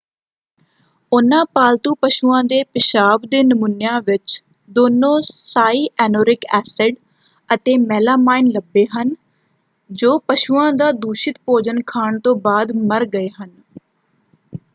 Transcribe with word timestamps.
ਉਹਨਾਂ 1.11 1.43
ਪਾਲਤੂ 1.53 1.93
ਪਸ਼ੂਆਂ 2.01 2.43
ਦੇ 2.43 2.63
ਪਿਸ਼ਾਬ 2.69 3.25
ਦੇ 3.31 3.41
ਨਮੂਨਿਆਂ 3.43 4.01
ਵਿੱਚ 4.03 4.41
ਦੋਨੋਂ 4.69 5.19
ਸਾਇਐਨੂਰਿਕ 5.23 6.45
ਐਸਿਡ 6.55 6.95
ਅਤੇ 7.49 7.77
ਮੈਲਾਮਾਈਨ 7.79 8.47
ਲੱਭੇ 8.47 8.85
ਹਨ 8.95 9.13
ਜੋ 9.89 10.17
ਪਸ਼ੂਆਂ 10.27 10.71
ਦਾ 10.73 10.91
ਦੂਸ਼ਿਤ 11.01 11.37
ਭੋਜਨ 11.45 11.81
ਖਾਣ 11.87 12.19
ਤੋਂ 12.19 12.35
ਬਾਅਦ 12.41 12.71
ਮਰ 12.83 13.05
ਗਏ 13.13 13.29
ਹਨ। 13.41 13.51